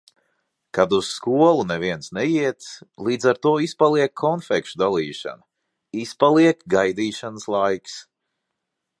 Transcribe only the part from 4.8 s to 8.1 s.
dalīšana, izpaliek gaidīšanas laiks.